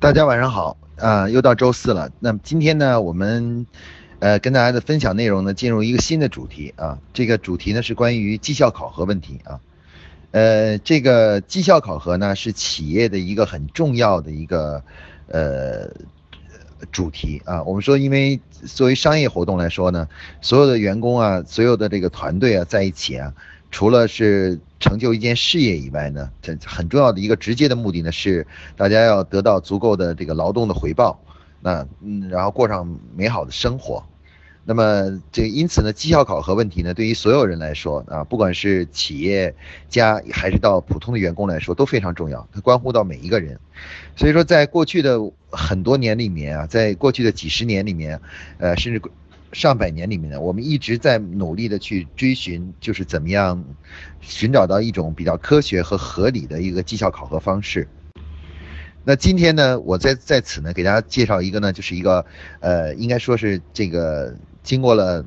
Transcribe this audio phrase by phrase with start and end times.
[0.00, 2.10] 大家晚上好，啊，又到周四了。
[2.20, 3.66] 那么今天呢，我们，
[4.18, 6.98] 呃，跟大家的分享内容呢，进入一个新的主题啊。
[7.12, 9.60] 这个主题呢是关于绩效考核问题啊。
[10.30, 14.82] 呃，这个绩效考核呢是企业的一个很重要的一个
[15.26, 15.90] 呃
[16.90, 17.62] 主题啊。
[17.64, 20.08] 我们说，因为作为商业活动来说呢，
[20.40, 23.30] 所有的员工啊，所有的这个团队啊，在一起啊。
[23.70, 28.46] 除了是成就一件事业以外呢，这很重要的一个直接的目的呢是
[28.76, 31.22] 大家要得到足够的这个劳动的回报，
[31.60, 34.02] 那嗯，然后过上美好的生活。
[34.64, 39.54] 那么这因此呢，绩效考核问题呢，对于所有人来说啊，不管是企业
[39.88, 43.58] 家还是到普通的员工来说都非常重要，它关乎到每一个人。
[44.16, 45.18] 所以说，在过去的
[45.50, 48.20] 很多年里面啊，在过去的几十年里面，
[48.58, 49.02] 呃，甚至。
[49.52, 53.64] 上百年里面呢，我们一直在努力的去追寻，就是怎么样
[54.20, 57.88] 寻找到一种比较科学和合理的一个绩效考核方式。
[59.02, 62.24] 那今天呢，我在在此呢，给大家介绍一个呢，就是一个
[62.60, 65.24] 呃，应该说是这个经过了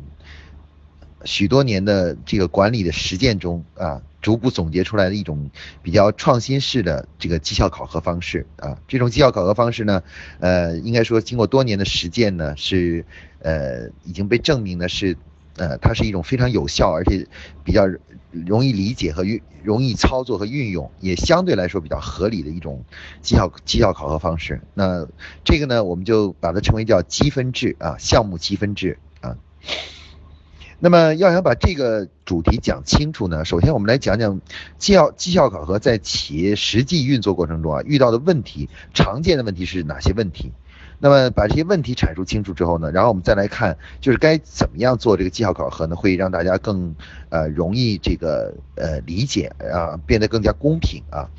[1.25, 4.01] 许多年的这个管理的实践中啊。
[4.23, 10.01] 逐步总结出来的一种比较创新式的这个绩效考核方式啊，这种绩效考核方式呢，
[10.39, 13.03] 呃，应该说经过多年的实践呢，是
[13.39, 15.17] 呃已经被证明的是，
[15.57, 17.27] 呃，它是一种非常有效而且
[17.65, 17.85] 比较
[18.31, 22.81] 容易理解和运容易操作和运用，也相对来说比较合理的一种
[23.21, 24.61] 绩效绩效考核方式。
[24.73, 25.05] 那
[25.43, 29.35] 这个呢，我们就把它称为叫积分制啊，项目积分制啊。
[30.83, 34.41] 那么要想把这个主题讲清楚呢，首先我们来讲讲
[34.77, 40.51] 绩效绩效考核在企业实际运作过程中啊遇到的问题，常见的问题是哪些问题？
[40.99, 46.93] 那么把这些问题阐述清楚之后呢，然后我们再来看就是该怎么样做这个绩效考核呢，会让大家更
[47.29, 51.29] 呃容易这个呃理解啊，变得更加公平啊。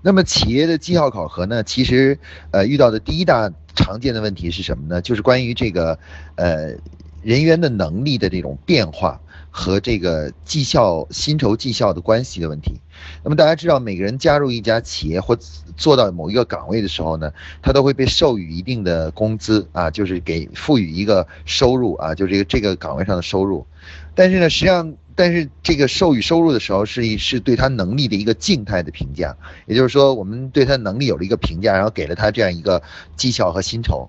[0.00, 2.18] 那么企业的绩效考核呢，其实
[2.52, 5.02] 呃遇到的第一大常见的问题是什么呢？
[5.02, 5.98] 就是关于这个
[6.36, 6.74] 呃。
[7.24, 9.20] 人员的能力的这种变化
[9.50, 12.74] 和这个绩效薪酬绩效的关系的问题。
[13.22, 15.36] 那么大家知道，每个人加入一家企业或
[15.76, 23.66] 做到某一个岗位的时候呢，他都会被授予一定的工资啊，就是给赋予一个收入啊，就这个这个岗位上的收入。
[24.14, 29.34] 但是呢，实际上，但是这个授予收入的时候是是对他能力的一个静态的评价，
[29.66, 32.82] 也就是说，我们对他能力有了一个评价，然后给了他这样一个
[33.16, 34.08] 绩效和薪酬。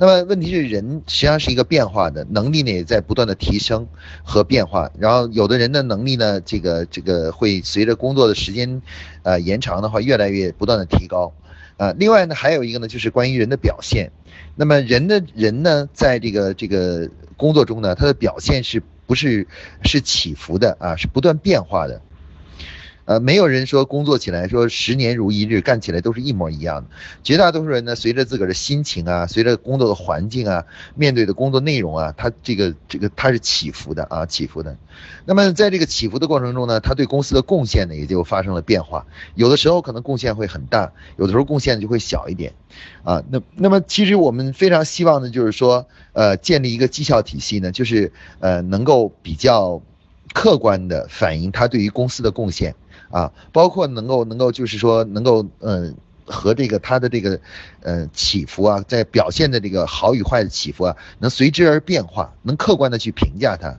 [0.00, 3.86] 那么问题是，人实际上是一个变化的能力呢，也在不断的提升
[4.24, 4.90] 和变化。
[4.98, 8.80] 然后有的人的能力呢，这个这个会随着工作的时间，
[9.24, 11.30] 呃延长的话，越来越不断的提高。
[11.76, 14.10] 啊，另外呢，还有一个呢，就是关于人的表现。
[14.56, 17.06] 那么人的人呢，在这个这个
[17.36, 19.46] 工作中呢，他的表现是不是
[19.84, 20.96] 是起伏的啊？
[20.96, 22.00] 是不断变化的。
[23.04, 26.90] 呃，没有人说工作起来说十年如一日，干起来都是一模一样的。
[27.24, 34.76] 绝大多数人呢，随着自个儿的心情啊，随着工作的环境啊，面对的工作内容啊，他这个这个他是起伏的啊，起伏的。
[35.24, 39.06] 那么在这个起伏的过程中呢，他对公司的贡献呢也就发生了变化。
[39.34, 42.52] 有的时候可能贡献会很大，有的时候贡献就会小一点，
[43.02, 49.82] 啊，那那么其实我们非常希望的就是说，呃，建立一个绩效体系呢，就是呃能够比较
[50.32, 52.74] 客观的反映他对于公司的贡献。
[53.10, 55.94] 啊，包括能够能够就是说能够嗯
[56.24, 57.40] 和这个他的这个
[57.82, 63.78] 呃起伏啊，在表现的这个好与坏的起伏啊，能随之而变化，能客观的去评价他。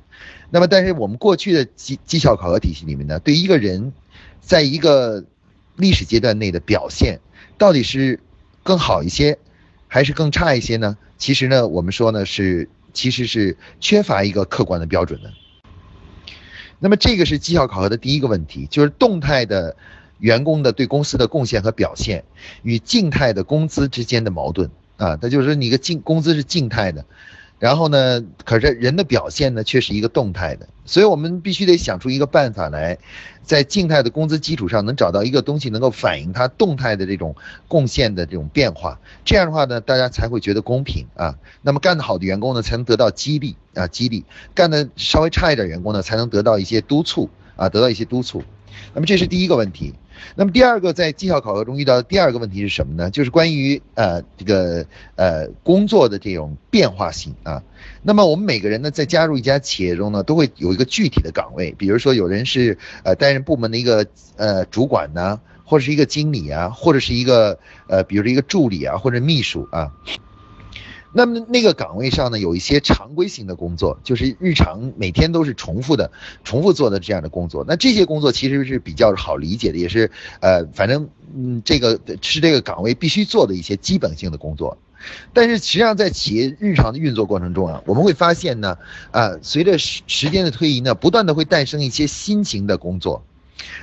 [0.49, 3.93] 那么，但是我们过去的绩绩效考核体系里面呢，对一个人
[4.41, 5.23] 在一个
[5.77, 7.21] 历史阶段内的表现，
[7.57, 8.19] 到底是
[8.63, 9.39] 更好一些，
[9.87, 10.97] 还是更差一些呢？
[11.17, 15.31] 其实呢，我们说呢是其实是缺乏一个客观的标准的。
[16.83, 19.75] 那么这个是绩效考核的第一个问题，就是动态的
[20.17, 22.23] 员工的对公司的贡献和表现
[22.63, 27.05] 与静态的工资之间的矛盾啊，它就是你个静工资是静态的。
[27.61, 28.23] 然后呢？
[28.43, 32.97] 可是人的表现呢，却是一个动态的，所以我们必须得想出一个办法来，
[33.43, 37.35] 在静态的工资基础上，能找到一个东西能够反映他动态的这种
[37.67, 38.99] 贡献的这种变化。
[39.23, 41.37] 这样的话呢，大家才会觉得公平啊。
[41.61, 44.23] 那么干得好的员工呢，才能得到激励啊，激励；
[44.55, 48.43] 干得稍微差一点员工呢，才能得到一些督促啊，得到一些督促。
[48.95, 49.93] 那么这是第一个问题。
[50.35, 53.09] 那么第二个在绩效考核中遇到的第二个问题是什么呢？
[53.09, 54.85] 就是关于呃这个
[55.15, 57.63] 呃工作的这种变化性啊。
[58.01, 64.05] 那么我们每个人呢，在加入一家企业中呢，都会有一个具体的岗位，比如说有人是呃担任部门的一个
[64.37, 69.91] 呃主管呢，或者是一个经理啊，或者是一个呃比如说一个助理啊，或者秘书啊。
[71.13, 76.11] 那么那个岗位上呢，有一些常规性的工作，就是日常每天都是重复的、
[76.43, 77.65] 重复做的这样的工作。
[77.67, 80.09] 那这些工作其实是比较好理解的，也是
[80.39, 84.77] 呃，反正嗯，这个是这个岗位必须做的一些基本性的工作。
[85.33, 88.77] 但是实际上在企业日常的运作过程中啊，我们会发现呢，
[89.11, 93.23] 啊，随着时时间的推移呢，不断的会诞生一些新型的工作。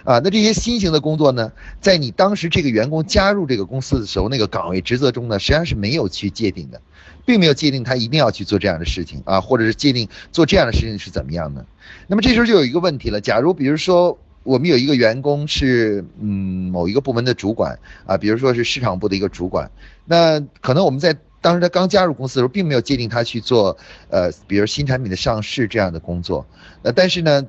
[0.04, 6.80] 啊，那这些新型的工作呢，在你当时这个员工加入这个公司的时候，那个岗位职责中呢，实际上是没有去界定的，
[7.28, 11.62] 并没有界定他一定要去做这样的事情啊，或者是界定做这样的事情是怎么样的。
[12.06, 19.70] 那么这时候就有一个问题了，假如比如说我们有一个员工是嗯某一个部门的主管啊，比如说是市场部的一个主管，
[20.06, 21.14] 那可能我们在。
[21.40, 23.78] 当时他刚加入公司的时候，并没有界定他去做，
[24.10, 26.44] 呃，比如新产品的上市这样的工作，
[26.82, 27.46] 呃，但是呢，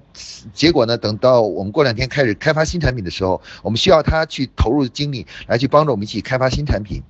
[0.53, 7.01] 结果呢，等到我们过两天开始开发新产品的时候，我们需要他去投入精力来去帮助我们一起开发新产品。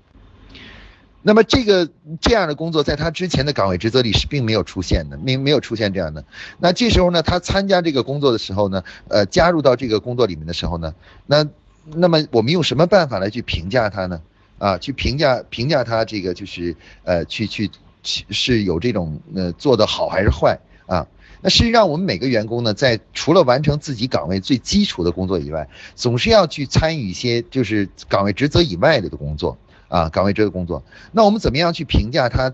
[1.22, 1.90] 那么这个
[2.22, 6.24] 这样的工作在他之前的岗位职责里是并没有出现的，没没有出现这样的。
[6.60, 10.94] 那这时候呢，他参加这个工作的时候呢，呃，加入到这个工作里面的时候呢，
[11.26, 11.46] 那
[11.86, 14.22] 那么我们用什么办法来去评价他呢？
[14.58, 17.70] 啊，去评价评价他这个就是呃，去去
[18.04, 21.06] 是有这种呃做的好还是坏啊？
[21.42, 29.58] 那实际上我们每个员工呢，在除了完成自己岗位最基础的工作以外，总是要去参与一些就是岗位职责以外的的工作
[29.90, 30.82] 啊，岗位这个工作。
[31.12, 32.54] 那我们怎么样去评价他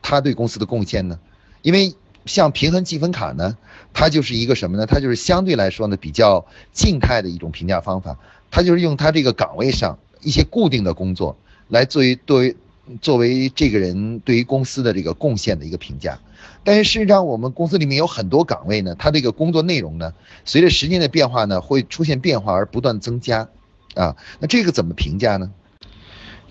[0.00, 1.18] 他对公司的贡献呢？
[1.62, 1.94] 因为
[2.26, 3.56] 像平衡积分卡呢，
[3.92, 4.86] 它就是一个什么呢？
[4.86, 8.16] 它就是相对来说呢比较静态的一种评价方法，
[8.50, 11.36] 它就是用他这个岗位上一些固定的工作。
[11.68, 12.56] 来作为作为
[13.00, 16.18] 作为这个人对于公司的这个贡献的一个评价，
[16.62, 20.12] 但是事实上我们公司里面有很多岗位呢，它这个工作内容呢，
[20.44, 23.48] 随着时间的变化呢，会出现变化而不断增加，
[23.94, 25.50] 啊，那这个怎么评价呢？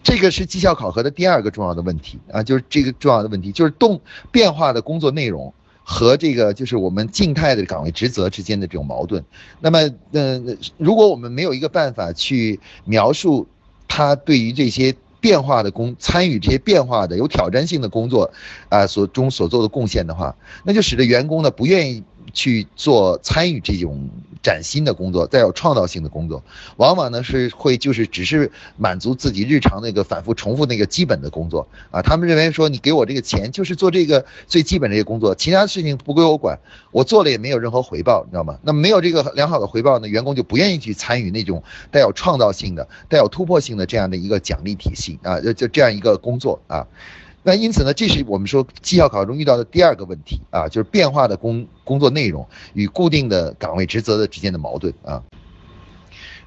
[0.03, 3.99] 这个是绩效考核的第二个重要的问题啊，就是这个重要的问题就是动
[4.31, 5.51] 变化的工作内容
[5.83, 9.23] 和这个就是我们静态的岗位职责之间的这种矛盾。
[9.59, 9.79] 那么，
[10.11, 13.47] 嗯，如果我们没有一个办法去描述。
[13.95, 18.33] 他对于这些变化的工参与这些变化的有挑战性的工作，
[18.69, 22.03] 啊所中所做的贡献的话，那就使得员工呢不愿意。
[22.33, 24.09] 去做参与这种
[24.43, 26.43] 崭新的工作，带有创造性的工作，
[26.75, 32.01] 往往呢是会就是只是满足自己日常那个反复重复那个基本的工作啊。
[32.01, 36.59] 他们认为说你给我这个钱就是做这个最基本这些工作，其他事情不归我管，
[36.91, 38.59] 我做了也没有任何回报，你知道吗？
[38.61, 46.85] 那没有这个良好的回报呢，员工就不愿意去参与那种带有创造性的、带有突破性的这样的一个奖励体系啊，就这样一个工作啊。
[47.43, 55.21] 那因此呢，这是我们说绩效考核中遇到的第二个问题啊，就是变化的工工作内容与固定的岗位职责的之间的矛盾啊。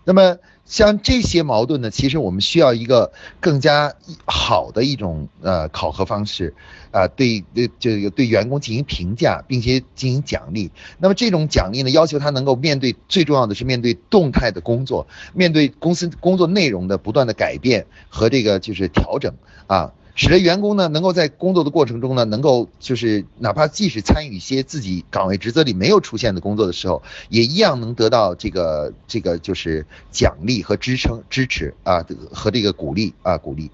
[0.04, 3.92] 那么像这些矛盾呢，其实我们需要一个更加
[4.24, 6.54] 好的一种呃考核方式
[6.92, 10.70] 啊，对对这个对员工进行评价，并且进行奖励。
[10.98, 19.34] 那么这种奖励呢，要求他能够面对最重要的是面对动态的工作，面对公司工作内容的不断的改变和这个就是调整
[19.66, 19.92] 啊。
[20.16, 33.70] 使得员工呢，能够在工作的过程中呢，能够就是哪怕即使参与一些自己岗位职责里没有出现的工作的时候，也一样能得到这个这个就是奖励和支撑支持啊和这个鼓励啊鼓励。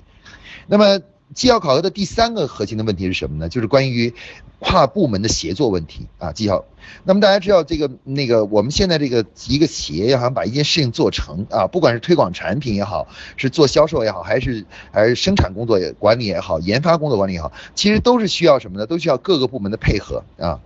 [0.67, 1.01] 那么。
[1.35, 3.49] 绩效考核的第三个核心的问题是什么呢？
[3.49, 4.15] 就是关于
[4.59, 6.33] 跨部门的协作问题啊。
[6.33, 6.65] 绩效，
[7.05, 18.87] 那么大家知道这个那个我们现在这个一个企业要想把一件事情做成啊，不管是推广产品也好，是做销售也好，还是还是生产工作也管理也好，研发工作管理也好，其实都是需要什么呢？
[18.87, 20.61] 都需要各个部门的配合啊。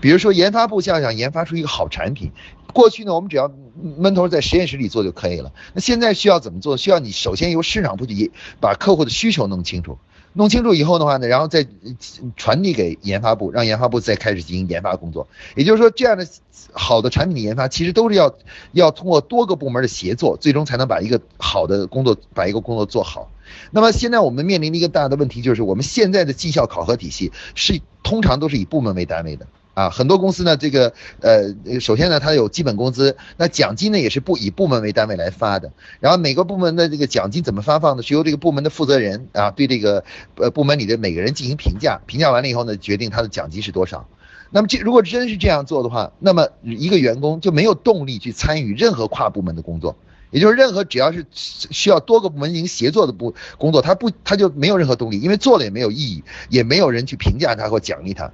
[0.00, 2.30] 比如说研发部想想研发出一个好产品，
[2.72, 3.50] 过去呢我们只要
[3.96, 5.52] 闷头在实验室里做就可以了。
[5.74, 6.76] 那现在需要怎么做？
[6.76, 9.98] 需要你首先由市场部去把客户的需求弄清楚，
[10.32, 11.66] 弄清楚以后的话呢，然后再
[12.36, 15.26] 传递给研发部，让研发部再开始进行研发工作。
[15.56, 16.26] 也就是说，这样的
[16.72, 18.34] 好的产品的研发其实都是要
[18.72, 23.30] 要通过多个部门的协作，最终才能把一个好的工作把一个工作做好。
[23.70, 29.46] 那么现在我们面临的一个大的问题就是，我们现在的绩效考核体系是通常都是以部门为单位的。
[29.78, 35.70] 啊，很多公司呢，这个呃，首先呢，它有基本工资，那奖金呢也是不以部门为单位来发的。
[36.00, 38.02] 然后每个部门的这个奖金怎么发放呢？
[38.02, 40.02] 是由这个部门的负责人啊，对这个
[40.34, 44.08] 呃部门里的每个人进行评价，评价完了以后呢，决定他的奖金是多少。
[44.50, 49.94] 那么这如果真是这样做的话，那么一个员工就没有动力去参与任何跨部门的工作，
[50.32, 58.32] 也就是任何只要是需要多个部门进行协作的部工作，他不他就没有任何动力，因为做了也没有意义，也没有人去评价他或奖励他。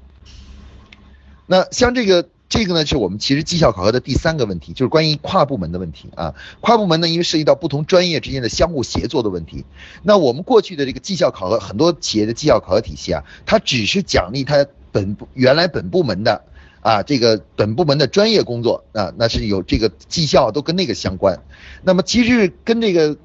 [1.47, 6.35] 那像这个这个呢是我们其实绩效考核的第三个问题，就是关于跨部门的问题啊。
[6.61, 9.65] 跨部门呢，因为涉及到不同专业之间的相互协作的问题。
[10.03, 16.43] 那我们过去的这个绩效考核，很多企业的绩效考核体系啊，它只是奖励它本部原来本部门的
[16.81, 21.43] 啊这个本部门的专业工作啊，那是有这个绩效都跟那个相关。
[21.83, 23.17] 那么其实跟这个。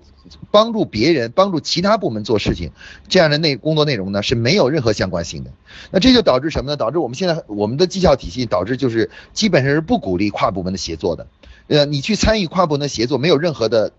[0.52, 2.72] 帮助别人、帮助其他部门做事情，
[3.08, 5.52] 这样的内工作内容呢是没有任何相关性的。
[5.92, 6.78] 那这就导致什么呢？
[6.78, 11.28] 导致我们现在我们的绩效体系导致就是基本上是不鼓励跨部门的协作的。
[11.68, 13.92] 呃，你去参与跨部门的协作，没有任何的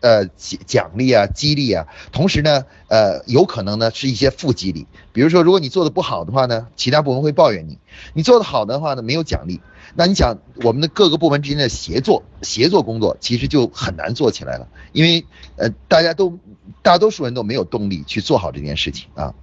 [0.00, 1.86] 呃奖奖励啊、激励啊。
[2.10, 4.86] 同时呢，呃，有可能呢是一些负激励。
[5.12, 7.74] 比如说，如果你做的不好的话呢，其他部门会抱怨你；
[8.12, 9.60] 你做的好的话呢，没有奖励。
[9.94, 15.24] 那你想，我们的各个部门之间的协作、协作工作，其实就很难做起来了，因为
[15.56, 16.38] 呃，大家都
[16.82, 19.34] 大多数人都没有动力去做好这件事情啊。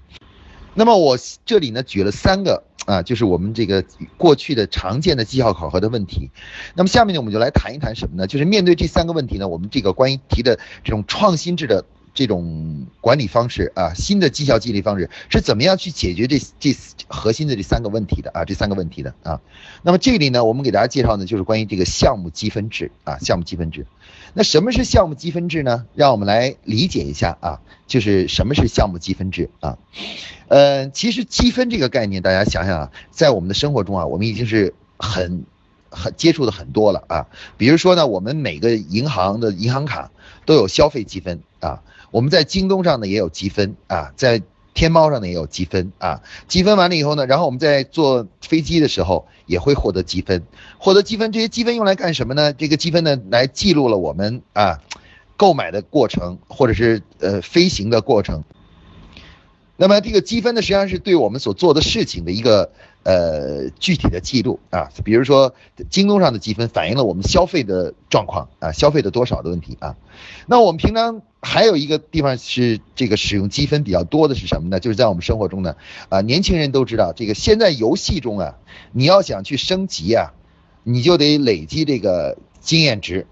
[0.74, 3.84] 那么我这里呢举了三个啊，就是我们这个
[4.18, 6.30] 过去的常见的绩效考核的问题。
[6.76, 8.28] 那么下面呢，我们就来谈一谈什么呢？
[8.28, 11.84] 就是面对这三个问题呢，我们这个关于提的这种创新制的。
[12.18, 16.76] 这种管理方式啊，新的绩效激励方式是怎么样去解决这这
[17.08, 18.44] 核心的这三个问题的啊？
[18.44, 19.40] 这三个问题的啊。
[19.84, 23.86] 那么这里呢，我们给大家介绍呢，就是关于这个项目积分制啊，项目积分制。
[24.34, 25.86] 那什么是项目积分制呢？
[25.94, 29.78] 让我们来理解一下啊，就是什么是项目积分制啊？
[30.48, 35.46] 呃，其实积分这个概念，大家想想啊，在我们的生活中啊，我们已经是很
[35.98, 37.26] 很接触的很多了啊。
[37.58, 40.12] 比如说呢，我们每个银行的银行卡
[40.46, 41.82] 都有消费积分啊。
[42.12, 44.42] 我们在京东上呢也有积分啊，在
[44.74, 50.44] 天猫上呢也有积分啊，积分完了以后呢，然后我们在坐飞机的时候也会获得积分，
[50.78, 52.54] 获得积分，这些积分用来干什么呢？
[52.54, 54.80] 这个积分呢来记录了我们啊
[55.36, 58.44] 购买的过程或者是呃飞行的过程。
[59.76, 62.72] 那么这个积分呢实际上是对我们所做的事情的一个。
[63.08, 65.56] 呃，具体的记录啊，比如说
[65.90, 69.96] 京东上的积分反映了我们消费的状况啊，消费的多少的问题啊。
[70.46, 74.82] 那我们平常还有一个地方是这个使用积分比较多的是什么呢？
[74.82, 75.78] 就是在我们生活中呢，
[76.10, 78.56] 啊，年轻人都知道这个现在游戏中啊，
[78.92, 80.34] 你要想去升级啊，
[80.84, 83.26] 你就得累积这个经验值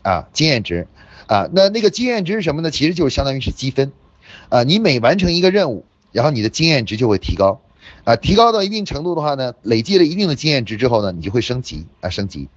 [0.00, 0.88] 啊，经验值
[1.26, 2.70] 啊，那那个经验值是什么呢？
[2.70, 3.92] 其实就是相当于是积分
[4.48, 7.60] 啊，你每完成一个任务，然后你的经验值就会提高。
[8.10, 12.48] 啊，提高到一定程度的话呢，累积了一定的经验值之后呢，你就会升级啊，升级。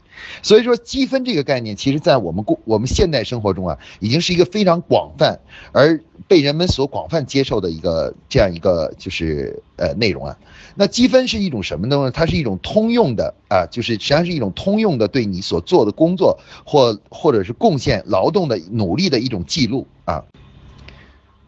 [0.42, 5.40] 所以说积分这个概念，其实在我们过我们现代生活中啊，已经是一个非常广泛
[5.72, 10.36] 而被人们所广泛接受的一个这样一个就是呃内容啊。
[10.74, 12.10] 那积分是一种什么呢？
[12.10, 20.24] 它是一种通用的啊，就是实际上是一种通用的对你所做的工作或或者是贡献劳动的努力的一种记录啊。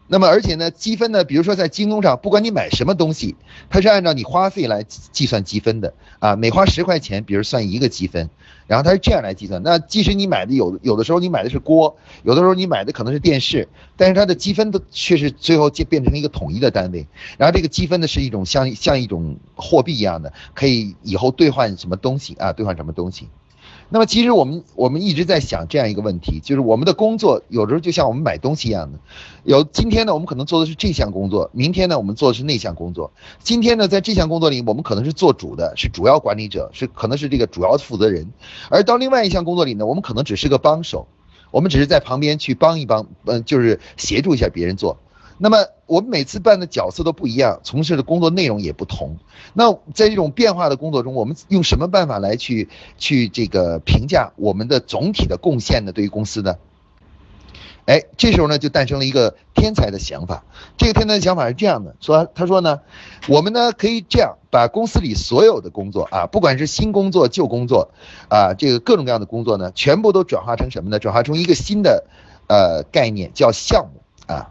[0.08, 3.34] 那么，而且呢，积分呢，比如说在京东上，不管你买什么东西，
[3.68, 6.36] 它是按照你花费来计算积分的啊。
[6.36, 8.30] 每花十块钱，比如算一个积分，
[8.68, 9.60] 然后它是这样来计算。
[9.64, 17.06] 那即使你买的有有的时候你买的是锅，有的时候你买的可能是电视，但是它的积分都却是最后就变成一个统一的单位。
[17.36, 23.28] 然后这个积分呢是一种像像一种货币一样的，可以以后兑换什么东西啊，兑换什么东西。
[23.88, 28.98] 那么其实我们我们一直在想这样一个问题，就是我们的工作有时候就像我们买东西一样的，
[29.44, 33.12] 有今天呢我们可能做的是这项工作，明天呢我们做的是那项工作。
[33.42, 38.26] 今天呢在这项工作里我们可能是做主的，是主要管理者，是可能是这个主要负责人，
[38.70, 41.06] 而到另外一项工作里呢，我们可能只是个帮手，
[41.52, 44.98] 我们只是在旁边去帮一帮，嗯，就是协助一下别人做。
[45.38, 49.16] 那么我们每次扮的角色都不一样，从事的工作内容也不同。
[49.52, 55.92] 那在这种变化的工作中，我们用什么办法来去去这个评价我们的总体的贡献呢？
[55.92, 56.56] 对于公司呢？
[57.84, 60.42] 哎，这时候呢就诞生了一个天才的想法。
[60.76, 62.80] 这个天才的想法是这样的：说他说呢，
[63.28, 67.90] 我们呢可以这样把公司里所有的工作啊，不管是新工作旧工作
[68.28, 70.98] 啊，这个各种各样的工作呢，全部都转化成什么呢？
[70.98, 72.04] 转化成一个新的
[72.48, 74.50] 呃概念，叫项目啊。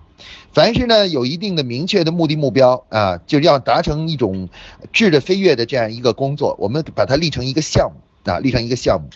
[0.56, 4.48] 凡是呢有一定的明确的目的目标啊，就要达成一种
[4.94, 9.10] 质的飞跃的这样一个工作，我们把它立成一个项目啊，立成一个项目。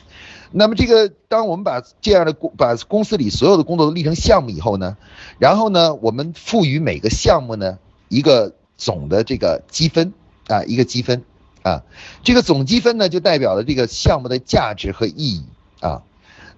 [0.51, 4.98] 那么这个，当我们把这样的公把公司里所有的工作都立成项目以后呢，
[5.38, 7.79] 然后呢，我们赋予每个项目呢
[8.10, 10.12] 一个总的这个积分
[10.48, 11.24] 啊，一个积分
[11.62, 11.84] 啊，
[12.22, 15.46] 这个总积分呢就代表了这个项目的价值和意义
[15.79, 16.01] 啊。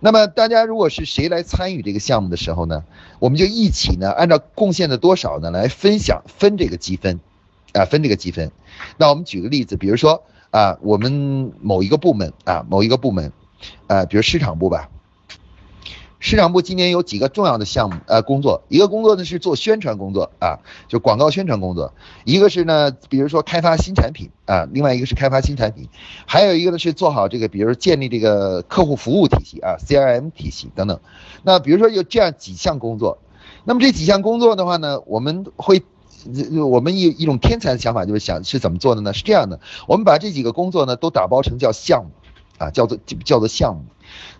[0.03, 2.83] 那么大家如果是谁来参与这个项目的时候呢，
[3.19, 7.19] 我们就一起呢，按照贡献的多少呢来分享分这个积分，
[7.73, 8.51] 啊分这个积分。
[8.97, 13.31] 那我们举个例子，比如说啊，我们某一个部门啊，某一个部门，
[13.85, 14.89] 啊，比如市场部吧，
[16.21, 21.91] 市场部今年有几个重要的项目，呃，工作，一个工作呢是做宣传工作啊，就广告宣传工作；
[22.25, 25.89] 一个是呢，比如说开发新产品啊，另外一个是开发新产品，
[26.27, 30.99] 还有一个呢是做好这个，比如建立这个客户服务体系啊，CRM 体系等等。
[31.41, 33.17] 那比如说有这样几项工作，
[33.65, 35.83] 那么这几项工作的话呢，我们会。
[36.69, 39.11] 我们一一种天才的想法就是想是怎么做的呢？
[39.11, 42.11] 是这样的，我们把这几个工作呢都打包成叫项目，
[42.61, 43.85] 啊，叫做叫做项目。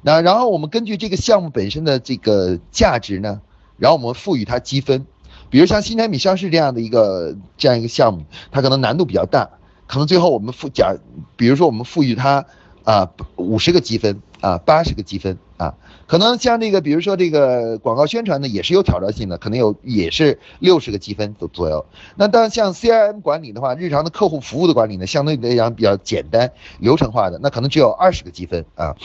[0.02, 3.42] 那然后我们根据这个项目本身的这个价值呢，
[3.78, 5.06] 然后我们赋予它积分。
[5.50, 9.50] 比如像新产品上市这样的一个这样一个项目，它可能难度比较大，
[9.86, 10.96] 可能最后我们赋假，
[11.36, 12.46] 比如说我们赋予它
[12.84, 15.38] 啊五十个积分啊八十个积分。
[15.62, 15.76] 啊，
[16.08, 21.86] 可能像这个，比如说这个广告宣传呢，也是有挑战性的，可能有也是六十个积分左左右。
[22.16, 28.96] 那当然，像 CRM 管理的话，日常的客户服务的管理呢，相对来讲比较简单、流程化的，那可能只有二十个积分啊。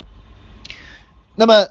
[1.34, 1.66] 那么，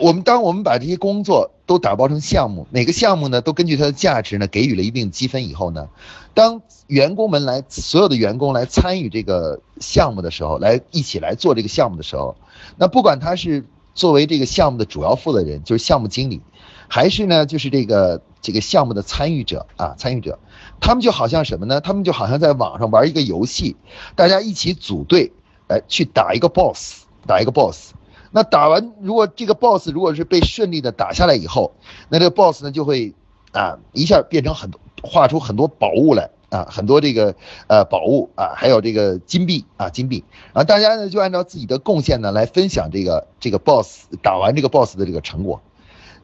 [0.00, 5.88] 我们当我们把这些工作都打包成项目，每个项目呢都根据它的价值呢给予了一定积分以后呢，
[6.34, 12.34] 当员工们来所有的员工来参与这个项目的时候，来一起来做这个项目的时候，
[12.76, 13.64] 那不管他是。
[13.94, 16.40] 作为这个项目的主要负责人，就是项目经理，
[16.86, 20.38] 还是呢，就是这个这个项目的参与者啊，参与者，
[20.78, 21.80] 他们就好像什么呢？
[21.80, 23.74] 他们就好像在网上玩一个游戏，
[24.14, 25.32] 大家一起组队，
[25.66, 27.90] 哎，去打一个 boss，打一个 boss。
[28.30, 31.72] 那打完，如果这个 boss 如果是被顺利的打下来以后，
[32.08, 33.14] 那这个 boss 呢就会
[33.52, 36.30] 啊一下变成很多，画出很多宝物来。
[36.50, 37.34] 啊，很多这个
[37.66, 45.60] 呃宝物啊，还有这个金币啊，金币，然后大家呢就按照自己的贡献呢来分享这个这个 boss 打完这个 boss 的这个成果。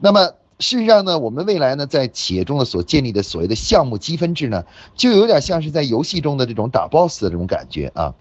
[0.01, 8.15] 那么事实上呢，我们未来呢在企业中的所建立的所谓的项目积分制呢，就有点像是在游戏中的这种打 boss 的这种感觉啊。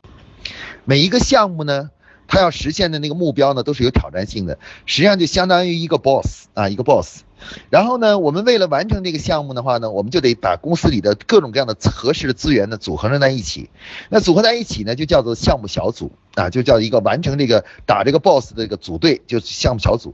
[0.84, 1.90] 每一个项目呢，
[2.27, 7.22] 他要实现的那个目标呢，都是有挑战性的，实际上就相当于一个 boss 啊，一个 boss。
[7.70, 13.70] 然后呢，我们为了完成这个项目的话呢，我们就得把公司里的各种各样的合适的资源呢组合在一起。
[14.08, 20.13] 那组合在一起呢，就叫做项目小组啊，就叫一个完成这个打这个 boss 的一个组队，就是项目小组。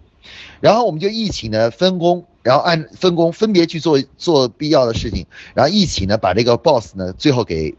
[0.60, 7.76] 然后我们就一起呢分工，然后按分工分别去做做必要的事情，然后一起呢把这个 boss 呢最后给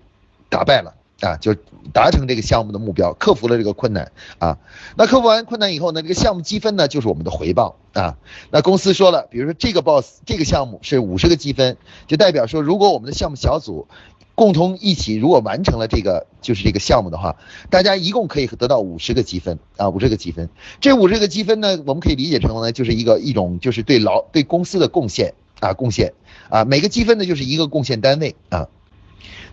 [0.48, 0.94] 打败了。
[1.20, 1.54] 啊，就
[1.92, 4.58] 达成这个项目的目标，克服了这个困难啊。
[4.96, 8.16] 那克服完困难以后呢，这个项目积分呢就是我们的回报啊。
[8.50, 13.86] 那公司说了，比如说这个 boss 这个项目是五十个积分，就代表说，如果我们的项目小组
[14.34, 17.36] 共同一起如果完成了这个就是这个项目的话，
[17.68, 20.48] 大家一共可以得到五十个积分啊，五十个积分。
[20.80, 26.14] 这五十个积分呢，我们可以理解成呢就是一个一种就是对劳对公司的贡献啊贡献
[26.48, 28.68] 啊，每个积分呢就是一个贡献单位啊。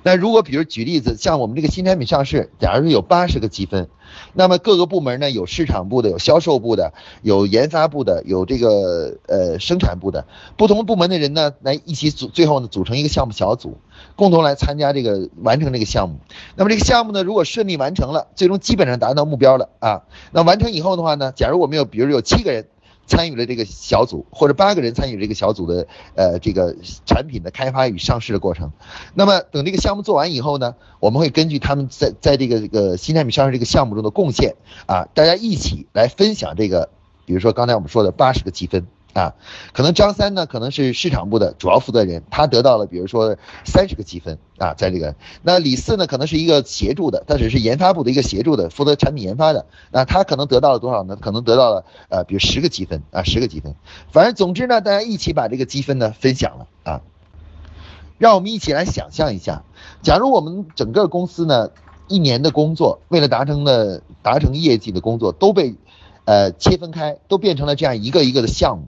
[0.04, 3.90] 那如果比如举例子，像我们这个新产品上市，假如说有八十个积分，
[4.34, 13.78] 那么各个部门呢，有市场部的，有销售部的，有研发部的，有这个呃生产部的，不同部门的人呢，来一起组，最后呢组成一个项目小组，
[14.16, 16.20] 共同来参加这个完成这个项目。
[16.56, 20.04] 那么这个项目呢，如果顺利完成了，最终基本上达到目标了啊。
[20.32, 22.66] 那完成以后的话呢，假如我们有，比如有七个人。
[23.08, 28.72] 参与了这个小组，或者八个人参与这个小组的，呃，这个产品的开发与上市的过程。
[29.16, 36.90] 那么等这个项目做完以后呢，我们会根据他们在在这个这个新产品上市这个项目中的贡献啊，大家一起来分享这个，
[37.26, 38.86] 比如说刚才我们说的八十个积分。
[39.14, 39.34] 啊，
[39.74, 45.16] 可能张三呢，可能是市场部的主要负责人，他得到了比如说三十个积分啊，在这个。
[45.42, 49.66] 那李四呢，可能是一个协助的，他只是研发部的一个协助的，负责产品研发的。
[49.92, 51.16] 那他可能得到了多少呢？
[51.16, 53.74] 可能得到了呃，比如十个积分啊，十个积分。
[54.12, 57.02] 反正总之呢，大家一起把这个积分呢分享了啊。
[58.20, 59.64] 让我们一起来想象一下，
[60.04, 61.70] 假如我们整个公司呢
[62.08, 65.76] 一年的工作，为了达成的达成业绩的工作都被
[66.26, 68.88] 呃切分开，都变成了这样一个一个的项目。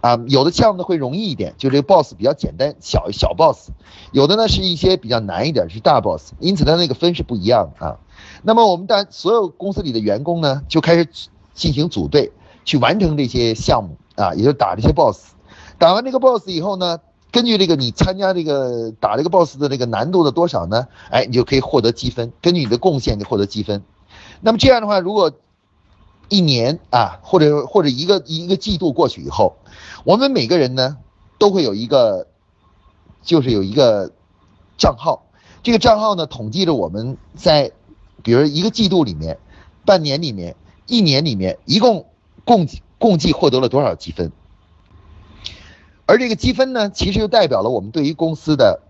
[0.00, 3.70] 啊，有的项目呢会容易一点，就这个 boss 比较简单，小小 boss；
[4.12, 6.32] 有的呢是一些比较难一点，是大 boss。
[6.38, 7.96] 因此它那个分是不一样的啊。
[8.42, 11.08] 那么我们当所有公司里的员工呢，就开始
[11.54, 12.32] 进行组队
[12.64, 15.32] 去完成这些项目啊，也就打这些 boss。
[15.78, 16.98] 打完这个 boss 以后呢，
[17.32, 20.86] 根据这个你参加这个打这个 boss 的这个难度的多少呢？
[21.10, 23.82] 哎，你就可以获得积分，根据你的贡献就获得积分。
[24.40, 25.32] 那么这样的话，如果
[26.28, 29.56] 一年啊，或者或者一个一个季度过去以后，
[30.04, 30.96] 我们每个人呢
[31.38, 32.26] 都会有一个，
[33.22, 34.12] 就是有一个
[34.78, 35.26] 账号，
[35.62, 37.72] 这个账号呢统计着我们在，
[38.22, 39.38] 比如一个季度里面、
[39.84, 40.56] 半年里面、
[40.86, 42.06] 一年里面，一共
[42.44, 42.66] 共
[42.98, 44.32] 共计获得了多少积分。
[46.06, 48.80] 而这个积分呢，其实就代表了我们对于公司的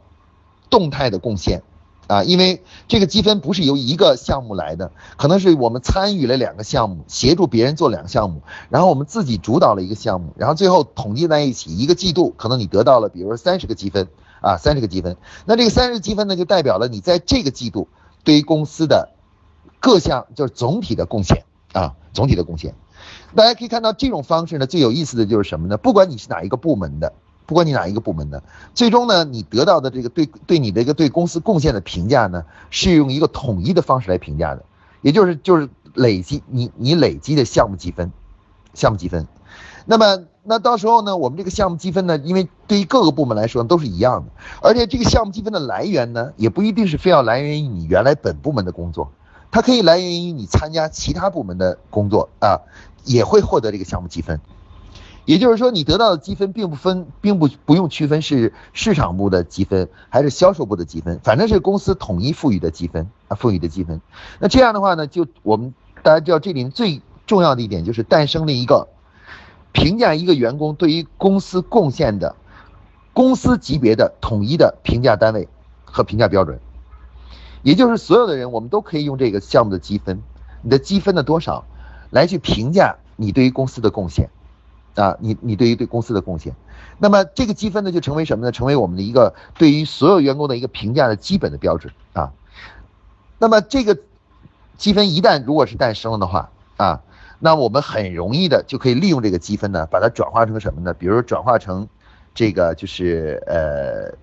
[0.71, 1.63] 动态的贡献
[2.07, 14.09] 啊，因为这个积分不是由一个项目来的，可能是我们参与了两个项目，协助别人做两个项目，然后我们自己主导了一个项目，然后最后统计在一起，一个季度可能你得到了，比如说三十个积分
[14.43, 17.89] 啊，三十个积分，那这个三十积分呢，就代表了你在这个季度
[18.23, 19.11] 对于公司的
[19.81, 22.75] 各项就是总体的贡献啊，总体的贡献。
[23.35, 25.79] 大家可以看到这种方式呢，最有意思的就是什么呢？
[25.79, 27.15] 不管你是哪一个部门的。
[27.47, 28.43] 不管你哪一个部门的，
[28.75, 34.65] 最终呢，你得到的这个对对你的一个对公司贡献的评价呢，是用一个统一的方式来评价的，
[35.03, 38.11] 也就是就是累积你你累积的项目积分，
[38.73, 39.27] 项目积分。
[39.87, 49.13] 那么那到时候呢，我们这个项目积分呢，因为对于各个部门来说都是一样的，而且这个项目积分的来源呢，也不一定是非要来源于你原来本部门的工作，
[49.51, 52.61] 它可以来源于你参加其他部门的工作啊，
[53.05, 54.41] 也会获得这个项目积分。
[55.25, 64.01] 也就是说，你得到的积分并不分，并不不用区分是市场部的积分还是销售部的积分，反正是公司统一赋予的积分啊，赋予的积分。
[64.39, 68.89] 那这样的话呢，就我们大家知道，这里面最重要的一点就是诞生了一个
[69.73, 72.37] 评价一个员工对于公司贡献的
[73.15, 75.49] 公司级别的统一的评价单位
[75.85, 76.61] 和评价标准。
[77.63, 80.23] 也就是所有的人，我们都可以用这个项目的积分，
[80.61, 81.65] 你的积分的多少，
[82.11, 84.29] 来去评价你对于公司的贡献。
[84.95, 86.55] 啊，你你对于对公司的贡献，
[86.99, 88.53] 那么这个积分呢，就成为什么呢？
[88.53, 92.33] 成为我们的一个对于所有员工的一个评价的基本的标准啊。
[93.39, 93.99] 那么这个
[94.77, 97.03] 积分一旦如果是诞生了的话啊，
[97.41, 100.95] 那我们很容易的就可以利用这个积分呢，把它转化成什么呢？
[100.95, 101.89] 比如转化成
[102.33, 104.17] 这个就是呃，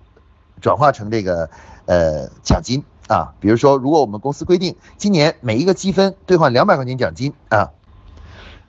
[0.62, 1.50] 转化成这个
[1.84, 3.34] 呃奖金啊。
[3.40, 7.68] 比如说，如果我们公司规定今年每一个积分兑换两百块钱奖金啊。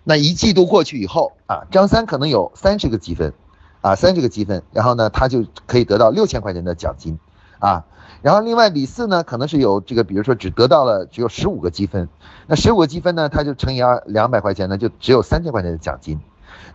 [0.04, 3.34] 那一季度过去以后啊，张三可能有三十个积分，
[3.82, 7.18] 啊，三十个积分，然后呢，他就可以得到六千块钱的奖金，
[7.60, 7.86] 啊，
[8.22, 12.10] 然后另外李四呢，可能是有这个，比如说只得到了只有十五个积分，
[12.48, 16.20] 那十五个积分呢，他就乘以二两百块钱呢，就只有三千块钱的奖金。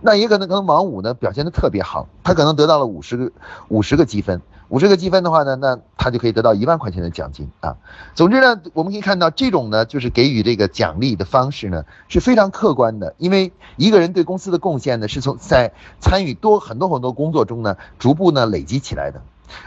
[0.01, 3.33] 那也可能可能王五呢表现的特别好，他可能得到了五十个
[3.69, 7.76] 五十个积分，五十个积分的话呢，那他就可以得到一万块钱的奖金啊。
[8.14, 19.22] 总之呢，我们可以看到这种呢，就是给予这个奖励的方式呢是非常客观的，因为一个人对公司的贡献呢是从在参与多很多很多工作中呢逐步呢累积起来的。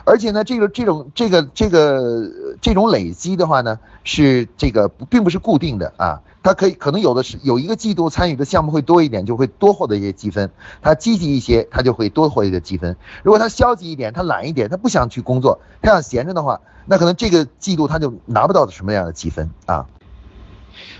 [0.06, 2.30] 而且呢，这个这种这个这个
[2.62, 10.48] 这种累积的话呢，是这个并不是固定的啊，它可以可能有的是有一个季度参与的项目会多一点，就会多获得一些积分；
[10.82, 12.96] 他积极一些，他就会多获得一些积分。
[13.24, 19.88] 如果他消极一点，他懒一点，他不想去工作，他想闲着的话，那可能这个季度他就拿不到什么样的积分啊。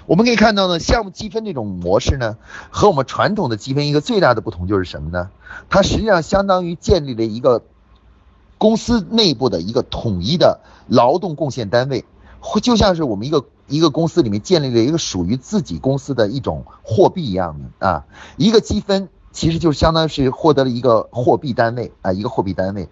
[0.08, 2.38] 我们可以看到呢，项目积分这种模式呢，
[2.70, 5.30] 和我们传统的积分一个最大的不同就是什么呢？
[5.70, 7.62] 它实际上相当于建立了一个。
[8.62, 12.06] 公司内部的一个统一的劳动贡献单位，
[12.40, 18.06] 会就像是我们一个一个公司里面建立了一个属于自己公司的一种货币一样的啊，
[18.38, 22.88] 一个积分其实就相当于是获得了一个货币单位啊，一个货币单位。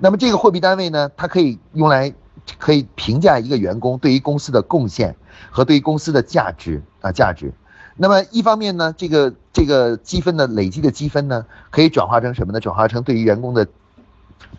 [0.00, 2.12] 那么这个货币单位呢，它可以用来
[2.58, 5.14] 可以评价一个员工对于公司的贡献
[5.48, 7.54] 和对于公司的价值啊价值。
[7.96, 12.58] 那么一方面呢，这个这个积分的累积的积分呢，可以转化成什么呢？
[12.58, 13.68] 转化成对于员工的。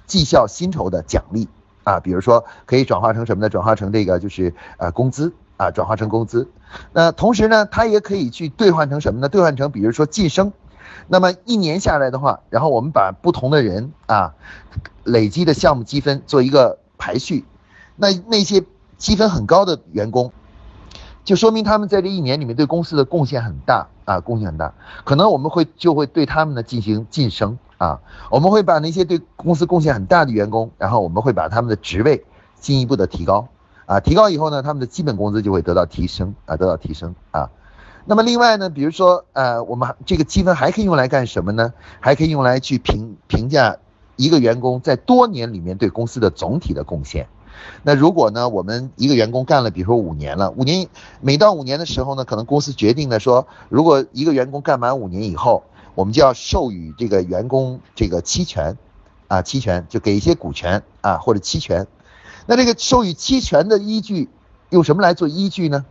[0.06, 1.48] 绩效薪酬的奖励
[1.84, 3.50] 啊，比如说可以转化成什么呢？
[3.50, 6.50] 转化成这个就是呃工资啊，转化成工资。
[6.94, 9.30] 那同时呢，它也可以去兑换成什么呢？
[9.30, 10.52] 兑换成比如说晋升。
[11.08, 14.34] 那么一年下来的话，然后我们把不同的人啊
[15.04, 17.46] 累积的项目积分做一个排序，
[17.96, 18.64] 那那些
[18.98, 20.32] 积分很高的员工，
[21.24, 27.60] 就说明他们在这一年里面对公司的贡献很大啊，贡献很大，可能我们会就会对他们呢进行晋升。
[27.78, 28.00] 啊，
[28.32, 32.24] 我们会把那些对公司贡献很大的员工，然后我们会把他们的职位
[32.58, 33.50] 进一步的提高，
[33.86, 37.50] 啊，提高以后呢，他们的基本工资就会得到提升，啊，得到提升，啊，
[38.06, 41.74] 那么另外呢，比如说，呃，我们这个积分还可以用来干什么呢？
[42.00, 43.76] 还可以用来去评评价
[44.16, 47.28] 一个员工在多年里面对公司的总体的贡献。
[47.84, 50.88] 那如果呢，我们一个员工干了，比如说五年了，五年
[51.20, 55.64] 每到五年的时候呢，可能公司决定呢说，如果一个员工干满五年以后。
[55.96, 58.78] 我们就要授予这个员工这个期权，
[59.30, 61.88] 啊，期权就给一些股权啊或者期权。
[62.46, 64.30] 那这个授予期权的依据
[64.70, 65.86] 用什么来做依据呢？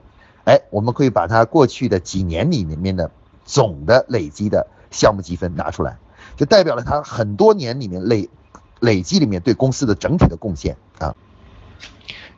[0.45, 3.11] 哎，我们可以把它过去的几年里面的
[3.47, 5.97] 总的累积的项目积分拿出来，
[6.37, 8.29] 就代表了他很多年里面累
[8.81, 11.17] 累积里面对公司的整体的贡献啊。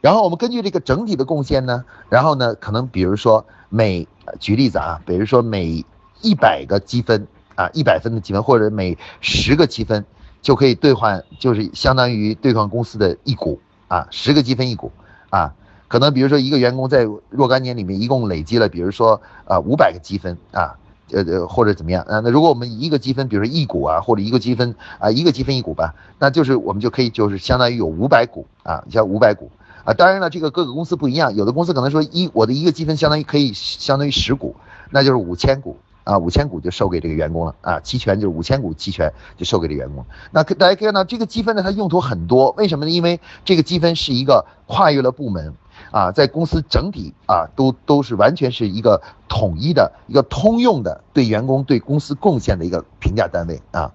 [0.00, 4.07] 然后我们根据这个整体的贡献呢，然后呢，可能比如说每
[4.38, 5.85] 举例子啊，比如说每
[6.22, 7.26] 一百个积分。
[7.57, 10.05] 啊，一百分的积分，或者每十个积分
[10.40, 14.92] 就可以兑换，就是相当于兑换公司的一股啊，十个积分一股
[15.31, 15.53] 啊。
[15.88, 20.77] 可能比如说一个员工在若干年里面一共累积了，比如说啊五百个积分啊。
[21.12, 22.19] 呃呃，或者怎么样啊？
[22.19, 29.49] 那如果我们一个积分，比如说一股啊，或者一个积分啊，一个积分一股吧，那就是我们就可以就是相当于有五百股啊，像五百股
[29.85, 29.95] 啊。
[29.95, 34.57] 当然了，这个各个公司不一样，有的公司可能说一我的一个积分相当于可以相当于十股，
[34.90, 40.07] 那就是五千股啊，五千股就授给这个员工了啊，期权就是五千股期权就授给这员工。
[40.31, 42.90] 那大家可以看到这个积分呢，它用途很多，为什么呢？
[42.92, 45.55] 因为这个积分是一个跨越了部门。
[45.90, 53.92] 啊，在公司整体啊，都都是完全是一个统一的一个通用的对员工对公司贡献的一个评价单位啊。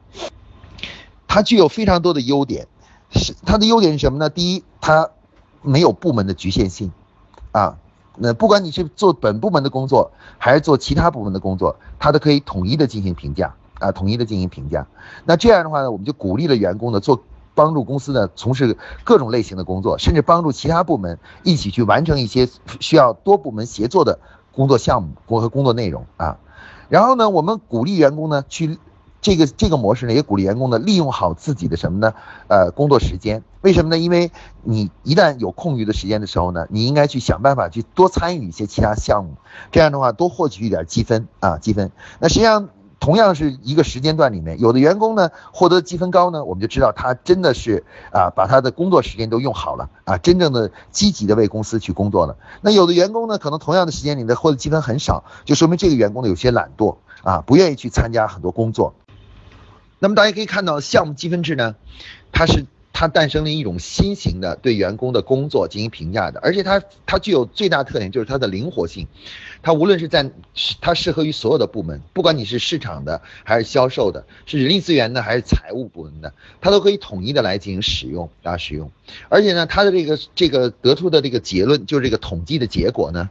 [1.28, 2.68] 它具有非常多的优点，
[3.10, 4.30] 是它的优点是什么呢？
[4.30, 5.10] 第一，它
[5.64, 6.92] 没有部门的局限性
[7.52, 7.78] 啊。
[8.18, 14.86] 那不管你是做本部门的工作，还是做其他部门的工作，他都可以统一的进行评价啊，统一的进行评价。
[15.26, 17.22] 那这样的话呢，我们就鼓励了员工呢做。
[17.54, 22.48] 帮助公司呢从事各种类型的工作，甚至帮助其他部门一起去完成一些
[22.80, 24.18] 需要多部门协作的
[24.54, 26.38] 工作项目和工作内容啊。
[26.88, 28.80] 然后呢，我们鼓励员工呢去
[29.22, 32.14] 这个这个模式呢，也鼓励员工呢利用好自己的什么呢？
[32.48, 33.44] 呃，工作时间。
[33.62, 33.98] 为什么呢？
[33.98, 34.32] 因为
[34.64, 39.36] 你一旦有空余的时间的时候呢，你应该去想办法去多参与一些其他项目，
[39.72, 41.92] 这样的话多获取一点积分啊，积分。
[42.20, 42.70] 那实际上。
[43.02, 52.38] 同样是一个时间段里面，有的员工呢获得积分高呢，我们就知道他真的是啊把他的工作时间都用好了啊，真正的积极的为公司去工作了。
[52.62, 58.94] 那有的员工呢，可能同样的时间里的获得积分很少，就说明这个员工呢有些懒惰啊，不愿意去参加很多工作。
[60.02, 61.78] 那么大家可以看到，项目积分制呢，
[62.34, 62.66] 它是。
[62.94, 69.08] 它诞生了一种新型的对员工的工作进行评价的，而且它它具有最大特点就是它的灵活性，
[69.64, 70.30] 它无论是在
[70.82, 78.92] 它适合于所有的部门，不管你是市场的还是销售的，是人力资源的还是财务部门的，它都可以统一的来进行使用啊使用，
[79.30, 83.30] 而且呢，它的这个这个得出的这个结论就是这个统计的结果呢，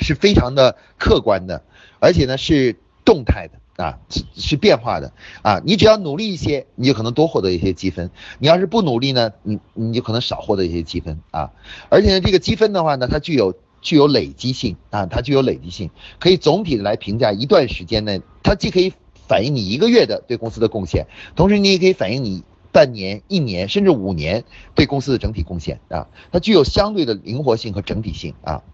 [0.00, 1.62] 是非常的客观的，
[2.00, 3.60] 而且呢是动态的。
[3.78, 5.12] 啊，是是变化的
[5.42, 5.62] 啊！
[5.64, 8.08] 你只要努力一些，你就可能多获得一些积分；
[8.40, 11.52] 你要是不努力呢，你你就可能少获得一些积分啊！
[11.88, 18.92] 而且呢，这个积分的话呢，它具有具有累积性啊，它具有累积性，可以总体的来评价一段时间内，它既可以
[19.28, 24.42] 反映你一个月的对公司的贡献，同时你也可以反映你半年、一年甚至五年
[24.74, 26.08] 对公司的整体贡献啊！
[26.32, 28.64] 它具有相对的灵活性和整体性啊！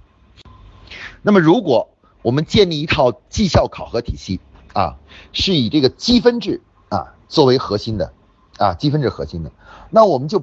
[1.21, 1.91] 那么，如果
[2.23, 4.41] 我们建立一套绩效考核体系，
[4.75, 4.97] 啊，
[5.33, 6.61] 是以这个积分制
[6.91, 8.13] 啊作为核心的，
[8.59, 9.51] 啊积分制核心的，
[9.89, 10.43] 那我们就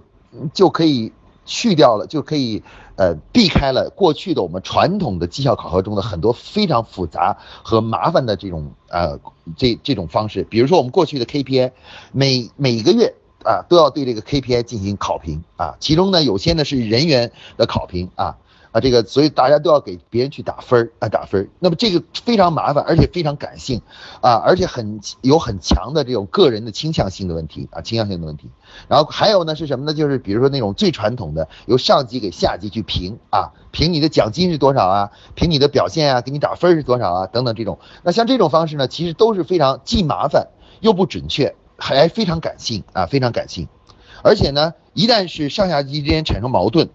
[0.54, 1.12] 就可以
[1.46, 2.64] 去掉了，就可以
[2.96, 9.20] 呃避开了过去的我们传统的绩效考核中的很多非常复杂和麻烦的这种呃
[9.58, 11.72] 这这种方式，比如说我们过去的 KPI，
[12.12, 13.14] 每每个月
[13.44, 18.38] 啊都要对这个 KPI 进行考评啊，其中呢有些呢是人员的考评啊。
[18.72, 21.50] 啊，这个所以大家都要给别人去打分儿啊，打分儿。
[21.60, 23.82] 那么这个非常麻烦，而且非常感性，
[24.22, 28.50] 啊，而且很有很强的这种个人的倾向性的问题啊，倾向性的问题。
[28.88, 29.94] 然后还有呢是什么呢？
[29.94, 37.78] 就是比如说那种最传统的，由上级给下级去评啊，评你的奖金是多少啊，评你的表现啊，给你打分是多少啊，等等这种。
[38.04, 40.48] 那像这种方式呢，其实都是非常既麻烦
[40.80, 43.68] 又不准确，还非常感性啊，非常感性。
[44.24, 46.90] 而且呢，一旦是上下级之间产生矛盾。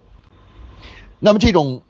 [1.19, 1.81] 那么这种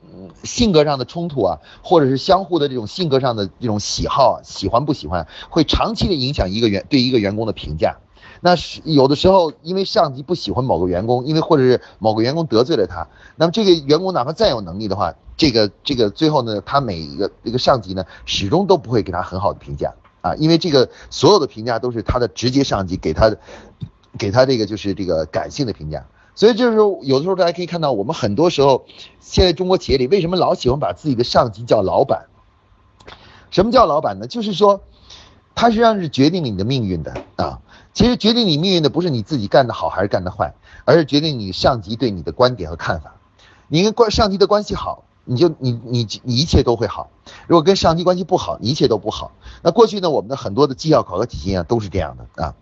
[0.42, 7.96] 性格上的冲突啊，或者是相互的这种性格上的这种喜好，喜欢不喜欢，会长期的影响一个员对一个员工的评价。
[8.40, 23.34] 那是有的时候，因为上级不喜欢某个员工，因为或者是某个员工得罪了他，那么这个员工哪怕再有能力的话，这个这个最后呢，他每一个这个上级呢，始终都不会给他很好的评价啊，因为这个所有的评价都是他的直接上级给他，
[24.16, 26.06] 给他这个就是这个感性的评价。
[26.38, 28.84] 所以就是说，有的时候大家可以看到，我们很多时候，
[29.18, 32.26] 现在中国企业里为什么老喜欢把自己的上级叫老板？
[33.50, 34.28] 什么叫老板呢？
[34.28, 34.80] 就是说，
[35.56, 37.58] 他实际上是决定了你的命运的啊。
[37.92, 43.16] 其实决定你命运的不是你自己干得好还是干得坏，而是决定你上级对你的观点和看法。
[43.66, 47.08] 你跟关上级的关系好，你就你你你一切都会好；
[47.48, 49.32] 如果跟上级关系不好，一切都不好。
[49.62, 52.54] 那过去呢，我们的很多的绩效考核体系啊，都是这样的啊。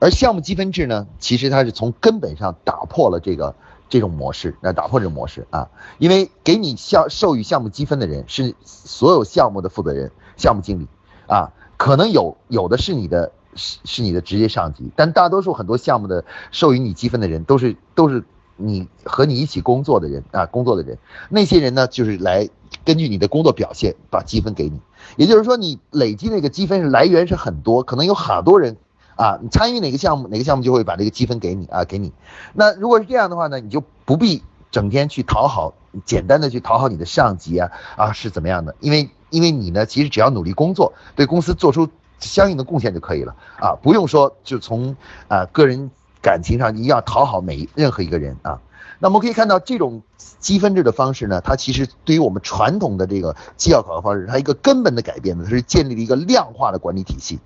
[0.00, 3.54] 而项目积分制呢，其实它是从根本上打破了这个
[3.88, 10.86] 这种模式，那打破这种模式啊，因为给你项授予项目积分的人是所有项目的负责人，项目经理
[11.26, 18.22] 啊，可能有有的是你的是是你的直接上级，但大多数很多项目的授予你积分的人都是都是
[18.56, 22.48] 你和你一起工作的人啊，工作的人，那些人呢就是来
[22.84, 24.80] 根据你的工作表现把积分给你，
[25.16, 28.76] 也就是说你累积那个积分是来源是很多，可能有好多人。
[29.18, 32.12] 啊，你参与哪个项目，哪个项目就会把这个积分给你啊，给你。
[32.54, 38.76] 那如果是这样的话呢，你就不必整天去讨好简单的去讨好你的上级啊啊是怎么样的？
[38.78, 41.88] 因为因为你呢，其实只要努力工作，对公司做出
[42.20, 45.90] 相应的贡献就可以了啊，不用说就从啊个人
[46.22, 48.60] 感情上一定要讨好每任何一个人啊。
[49.00, 50.02] 那我们可以看到这种
[50.40, 57.38] 积分制的方式呢，它其实对于我们传统的这个绩效考核方式，它一个根本的改变呢，它是建立了一个量化的管理体系，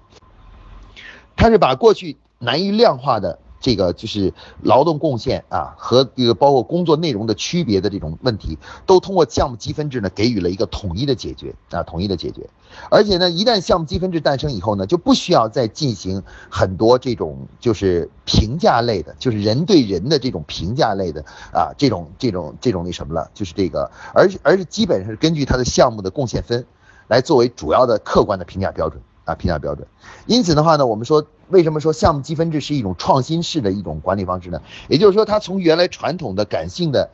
[1.37, 3.39] 它是把过去难以量化的。
[3.65, 12.45] 这个就是劳动贡献啊和这个包括工作内容的区别的这种问题，都通过项目积分制呢给予了一个统一的解决啊，统一的解决。
[12.91, 26.67] 而且呢，一旦项目积分制诞生以后呢，就不需要再进行很多这种就是评价类的，就是人对人的这种评价类的啊，这种这种这种那什么了，就是这个，而而是基本上是根据他的项目的贡献分
[27.07, 29.01] 来作为主要的客观的评价标准。
[29.25, 29.87] 啊，评价标准。
[30.27, 34.61] 因此的话呢，我们说为什么说项目积分制是一种创新式的一种管理方式呢？
[34.89, 37.11] 也就是说，它从原来传统的感性的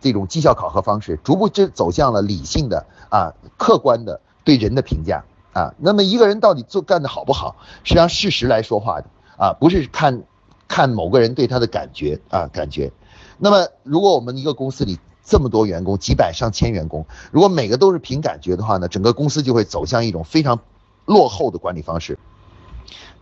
[0.00, 5.72] 这种绩效考核方式，逐步就走向了理性的啊客观的对人的评价啊。
[5.78, 10.22] 那么一个人到底做干的好不好，是让事实来说话的啊，不是看
[10.66, 12.90] 看某个人对他的感觉啊感觉。
[13.38, 20.58] 那么如果我们一个公司里这么多员工，几百上千员工，如果每个都是凭感觉的话呢，整个公司就会走向一种非常。
[21.06, 22.18] 落后的管理方式，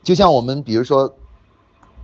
[0.03, 1.15] 就像我们比如说，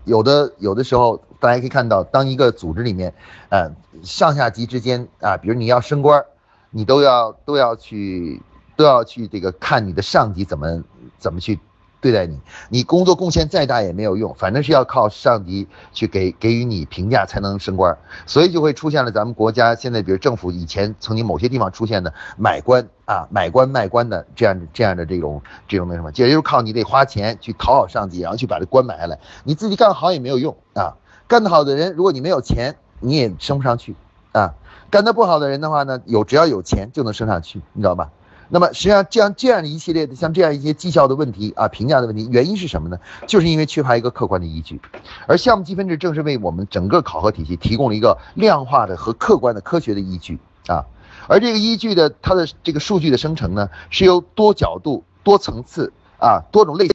[0.04, 3.12] 有的有的时候，大家可以看到，当一个组织里面，
[3.50, 3.70] 呃，
[4.02, 6.24] 上下级之间啊，比如你要升官，
[6.70, 8.40] 你都要都要去
[8.76, 10.82] 都要去这个看你的上级怎么
[11.18, 11.58] 怎么去。
[12.00, 30.94] 对待你，你工作贡献再大也没有用，反正是要靠上级去给给予你评价才能升官，所以就会出现了咱们国家现在，比如政府以前曾经某些地方出现的买官啊、买官卖官的这样这样的这种这种那什么，也就是靠你得花钱去讨好上级，然后去把这官买下来，你自己干好也没有用啊。
[31.28, 33.96] 干得好的人，如果你没有钱，你也升不上去
[34.32, 34.54] 啊。
[34.90, 38.10] 干得不好的人的话呢，有只要有钱就能升上去，你知道吧？
[38.48, 42.98] 那么实际上，这样这样一系列的像这样一些绩效的问题啊、评价的问题，原因是什么呢？
[43.26, 44.80] 就是因为缺乏一个客观的依据，
[45.26, 50.84] 而项目积分制正是为我们整个考核体系提供了一个量化的和客观的科学的依据啊。
[51.28, 56.88] 而这个依据的它的这个数据的生成呢，是由多角度、多层次啊、多种类、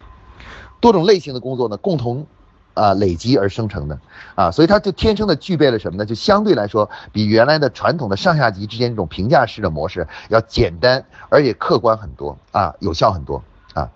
[0.79, 2.25] 多种类型的工作呢共同。
[2.73, 3.99] 啊，累积而生成的，
[4.35, 6.05] 啊，所以它就天生的具备了什么呢？
[6.05, 13.89] 就相对来说，比原来的传统的上下级之间这种评价式的模式要简单，而且客观很多，啊，有效很多，啊。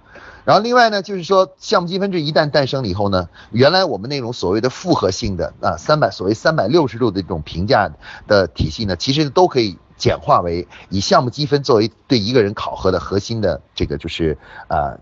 [0.44, 7.90] 然后另外呢，就是说项目积分制一旦诞生了以后呢，原来我们那种所谓的复合性的啊，三百所谓三百六十度的这种评价
[8.28, 14.98] 的体系呢，其实都可以简化为以项目积分作为对一个人考核的核心的这个就是啊。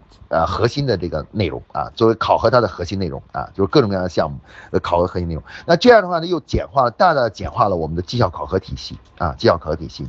[0.48, 4.40] 核心的这个内容啊，作为考核它的核心内容啊，就是各种各样的项目
[4.72, 5.44] 的考核核心内容。
[5.66, 10.08] 那这样的话呢，又简化了，大大简化了我们的绩效考核体系啊，绩效考核体系。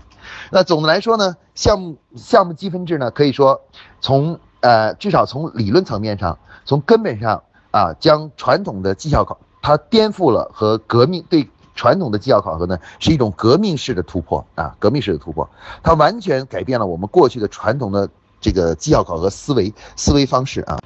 [0.51, 3.61] 那总的来说呢，项目项目积分制呢，可以说
[4.01, 15.51] 从呃，至少从理论层面上，从根本上啊，将传统的绩效考它颠覆了和革命对传统的绩效考核呢，是一种革命式的突破啊，革命式的突破，
[15.83, 18.09] 它完全改变了我们过去的传统的。
[18.45, 20.79] 这个绩效考核思维思维方式啊，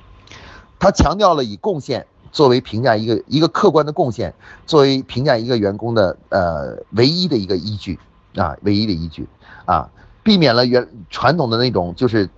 [0.78, 4.32] 他强调了以贡献作为评价一个一个客观的贡献
[4.64, 7.98] 作为评价一个员工的呃唯一的一个依据
[8.36, 9.26] 啊，唯一的依据
[9.64, 9.90] 啊，
[10.22, 12.30] 避免了原传统的那种就是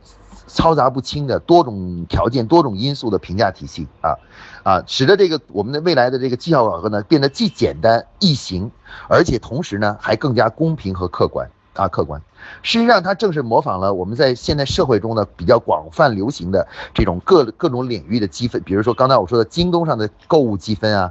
[0.49, 4.17] 嘈杂不清的多种条件多种因素的评价体系啊
[4.63, 8.71] 啊，使得这个我们的未来的这个绩效考核呢变得既简单易行，
[9.07, 11.51] 而且同时呢还更加公平和客观。
[11.81, 12.21] 啊，客观，
[12.61, 21.11] 实际上它正是模仿了我们在现在社会中的比较广泛流行的这种各各种领域的积分，比如说刚才我说的京东上的购物积分啊，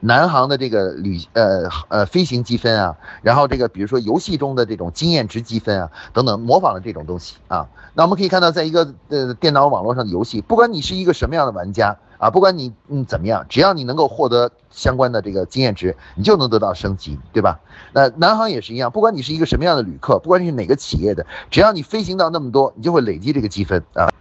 [0.00, 7.66] 南航的这个旅呃呃飞行积分啊，然后这个比如说游戏中的这种经验值积分啊等等，模仿了这种东西啊。
[7.94, 11.96] 那我们可以看到，在一个呃电脑网络上的游戏，不管你是一个什么样的玩家。
[12.20, 17.58] 啊，不管你嗯怎么样，只要你能够获得相关的这个经验值，你就能得到升级，对吧？
[17.94, 24.12] 那南航也是一样，不管你是一个什么样的旅客，不管你是哪个企业的，只要你飞行到那么多，你就会累积这个积分啊。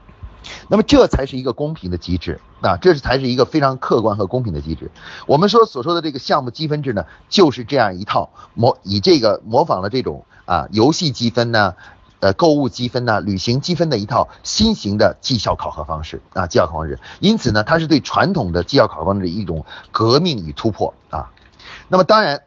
[0.69, 4.89] 那么这才是一个公平的机制啊，这是才是一个非常客观和公平的机制。
[5.27, 11.75] 我们说所说的这个项目积分制呢，就是这样一套模，以这个模仿了这种啊游戏积分呢。
[12.19, 16.99] 呃，购物积分呢，旅行积分的一套新型的绩效考核方式啊，绩效考核方式。
[17.19, 21.31] 因此呢，它是对传统的绩效考核方式的一种革命与突破啊。
[21.87, 22.43] 那么当然，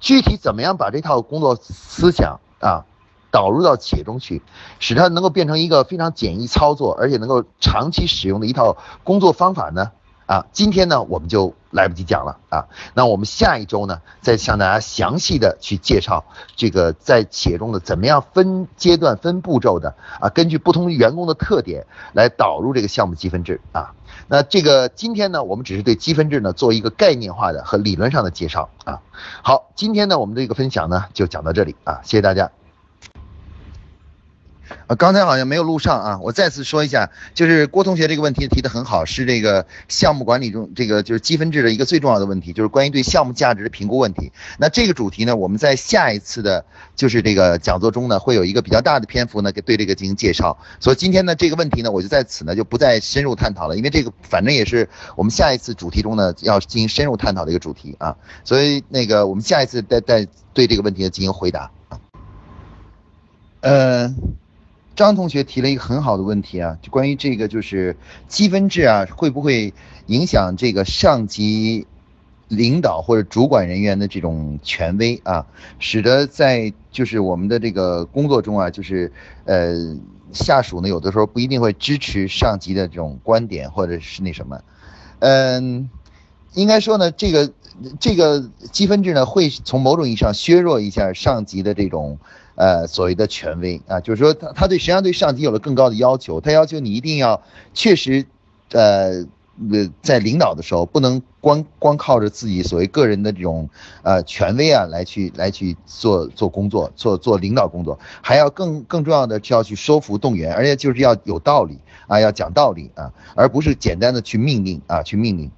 [0.00, 2.86] 具体怎么样把这套工作思想啊
[3.30, 4.42] 导入到企业中去，
[4.78, 9.92] 使它能够变成一个非常简易操作，而且能够长期使用的一套工作方法呢？
[10.30, 12.68] 啊，今天呢我们就来不及讲了啊。
[12.94, 16.24] 那我们下一周呢，再向大家详细的去介绍
[16.54, 23.90] 这个在企业中的怎么样分阶段、分步骤的啊，根据不同员工的特点来导入这个项目积分制啊。
[24.28, 29.00] 那这个今天呢，我们只是对积分制呢做一个概念化的和理论上的介绍啊。
[29.42, 32.59] 好，今天呢我们这个分享呢就讲到这里啊，谢谢大家。
[34.90, 44.32] 啊，刚才好像没有录上啊，我再次说一下，就是郭同学这个问题提的很好，是这个项目管理中这个就是积分制的一个最重要的问题，就是关于对项目价值的评估问题。
[44.58, 46.64] 那这个主题呢，我们在下一次的，
[46.96, 50.58] 就是这个讲座中呢，会有一个比较大的篇幅呢，给对这个进行介绍。
[50.80, 58.16] 所以今天呢，这个问题呢，我就在此呢就不再深入探讨了，因为这个反正也是我们下一次主题中呢要进行深入探讨的一个主题啊。
[58.42, 62.00] 所以那个我们下一次再再对这个问题进行回答啊。
[63.60, 64.12] 呃。
[65.00, 67.96] 张同学提了一个很好的问题啊，就关于这个就是
[68.28, 69.72] 积分制啊，会不会
[70.08, 71.86] 影响这个上级
[72.48, 75.46] 领导或者主管人员的这种权威啊，
[75.78, 79.10] 使得在就是我们的这个工作中啊，就是
[79.46, 79.96] 呃
[80.34, 84.60] 下属呢有的时候不一定会支持上级的这种观点或者是那什么，
[85.20, 85.88] 嗯，
[86.52, 87.50] 应该说呢，这个
[87.98, 92.18] 这个积分制呢会从某种意义上削弱一下上级的这种。
[92.60, 97.40] 呃，所谓的权威啊，就是说他他对实际上对上级有了更高的要求，他要求你一定要
[97.72, 98.26] 确实，
[98.72, 99.24] 呃
[99.72, 103.70] 呃，在领导的时候不能光光靠着自己所谓个人的这种
[104.02, 115.50] 呃权威啊来去来去做做工作，做做领导工作，还要更更重要的是要去说服动员，而且就是要有道理啊，要讲道理啊，而不是简单的去命令啊，去命令。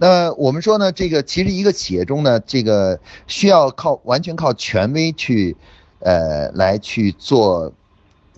[0.00, 5.56] 那我们说呢，这个其实一个企业中呢，这个需要靠完全靠权威去，
[5.98, 7.72] 呃，来去做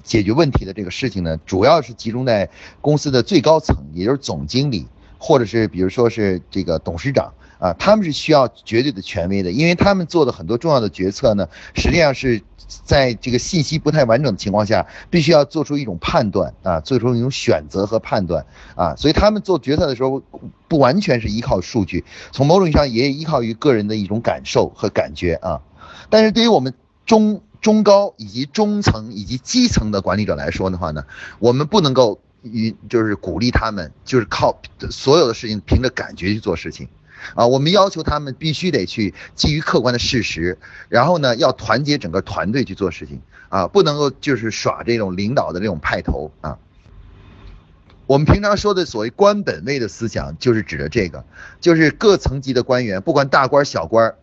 [0.02, 2.48] 解决问题的这个事情呢，主要是集中在
[2.80, 4.86] 公司的最高层，也就是总经理，
[5.18, 7.32] 或者是比如说是这个董事长。
[7.60, 12.42] 啊，他们是需要绝对的权威的，因为他们做的很多重要的决策呢，实际上是
[12.84, 20.22] 在这个信息不太完整的情况下，必须要做出一种判断啊，做出一种选择和判断啊，所以他们做决策的时候，
[20.68, 25.60] 不完全是依靠数据，从某种意义上也依靠于个人的一种感受和感觉啊。
[26.08, 26.72] 但是对于我们
[27.04, 31.04] 中中高以及中层以及基层的管理者来说的话呢，
[31.38, 34.58] 我们不能够与就是鼓励他们就是靠
[34.90, 36.88] 所有的事情凭着感觉去做事情。
[37.34, 40.58] 啊，我们要求他们必须得去基于客观的事实，
[40.88, 46.58] 然后呢，要团结整个团队去做事情啊，不能够就是耍这种领导的这种派头啊。
[48.06, 51.24] 我们平常说的所谓官本位的思想，就是指的这个，
[51.60, 54.16] 就是各层级的官员，不管大官小官，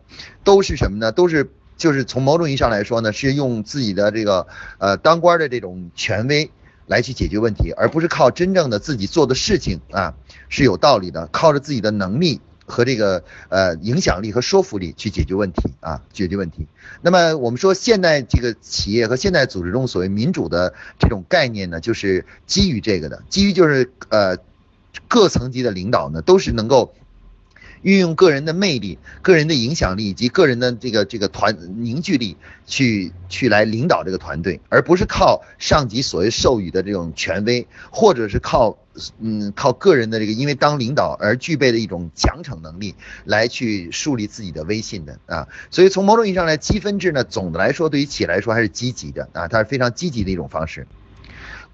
[0.44, 1.10] 都是什么呢？
[1.10, 4.46] 都是就是从某种意义上来说呢，是用自己的这个
[4.76, 6.50] 呃当官的这种权威
[6.84, 10.12] 来去解决问题，而不是靠真正的自己做的事情啊
[10.50, 12.42] 是有道理的，靠着自己的能力。
[12.68, 16.66] 和这个呃影响力和说服力去解决问题啊，解决问题。
[17.00, 24.36] 那么我们说现代这个企业和现代组织中所谓民主的这种概念呢，就是基于这个的，基于就是呃
[25.08, 26.94] 各层级的领导呢都是能够。
[27.82, 38.76] 运用个人的魅力、个人的影响力以及个人的这个这个团凝聚力，去去来领导这个团队，而不是靠上级所谓授予的这种权威，或者是靠
[39.20, 45.48] 嗯靠个人的这个因为当领导而具备的一种奖惩能力来去树立自己的威信的啊。
[45.70, 50.86] 所以从某种意义上来，积分制呢，总的来说对于企业来说还是积极的啊，它是非常积极的一种方式。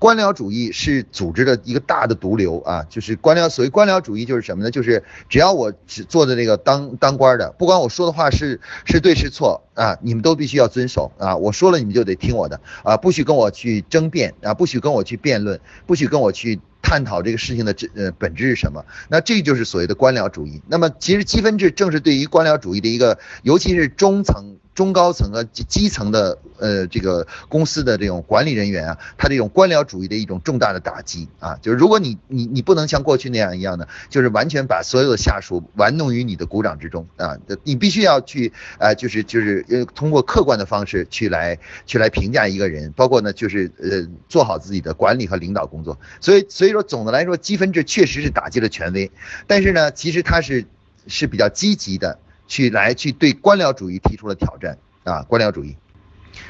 [0.05, 3.49] 官僚主义是组织的一个大的毒瘤啊，就是官僚。
[3.49, 4.71] 所谓官僚主义就是什么呢？
[4.71, 11.35] 就是只要我只做的这个当当官的，不管我说的话是是对是错啊，你们都必须要遵守啊。
[11.35, 18.85] 我说了你们就得听我的啊，不许跟我去争辩啊，不许跟我去辩论，不许跟我去探讨这个事情的这呃本质是什么。
[19.09, 20.61] 那这就是所谓的官僚主义。
[20.69, 24.59] 那么其实积分制正是对于官僚主义的一个，尤其是中层。
[24.75, 45.99] 中高层和基基层的呃这个公司的这种管理人员啊，他这种官僚主义的一种重大的打击啊，就是如果你你你不能像过去那样一样的，就是完全把所有的下属玩弄于你的鼓掌之中啊，你必须要去呃就是就是呃通过客观的方式去来去来评价一个人，包括呢就是呃做好自己的管理和领导工作。
[46.21, 49.11] 所以所以说总的来说积分制确实是打击了权威，
[49.47, 50.65] 但是呢其实它是
[51.07, 52.19] 是比较积极的。
[52.47, 55.23] 去来去对官僚主义提出了挑战啊！
[55.23, 55.77] 官僚主义，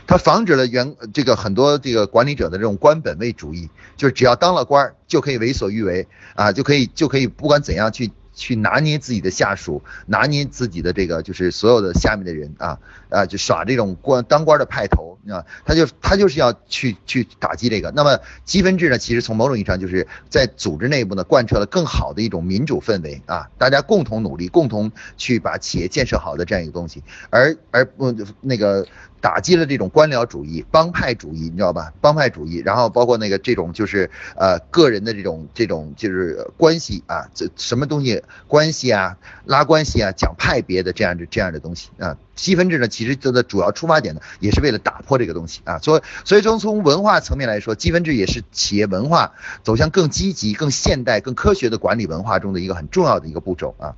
[0.06, 12.78] 它防止了原这个很多这个管理者的这种官本位主义，就是只要当了官就可以为所欲为啊，就可以就可以不管怎样去去拿捏自己的下属，拿捏自己的这个就是所有的下面的人啊
[13.08, 17.90] 啊，就耍这种官当官的派头啊，他就他就是要去去打击这个。
[17.92, 28.86] 那么积分制呢，其实从某种意义上就是在组织内部呢贯彻了更好的一种民主氛围啊，大家共同努力，共同去把企业建设好的这样一个东西，而而不那个。
[29.24, 31.90] 打击了这种官僚主义、帮派主义，你知道吧？
[32.02, 39.16] 帮派主义，然后包括那个这种就是呃个人的这种这种就是关系啊，这什么东西关系啊，
[39.46, 42.18] 拉关系啊，讲派别的这样的这样的东西啊。
[42.34, 45.78] 积分制呢，其实它的主要出发点呢，也是为了打破这个东西啊。
[45.78, 53.94] 所以所以从从文化层面来说，积分制也是企业文化走向更积极、更现代、更科学的管理文化中的一个很重要的一个步骤啊。